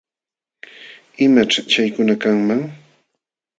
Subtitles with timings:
[1.25, 2.61] ¿Imaćh chaykuna kanman?